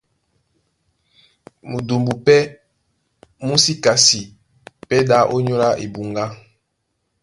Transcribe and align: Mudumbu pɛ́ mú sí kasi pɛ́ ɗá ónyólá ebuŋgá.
Mudumbu 1.69 2.13
pɛ́ 2.25 2.39
mú 3.45 3.53
sí 3.63 3.73
kasi 3.83 4.21
pɛ́ 4.87 4.99
ɗá 5.09 5.17
ónyólá 5.35 5.69
ebuŋgá. 5.83 6.25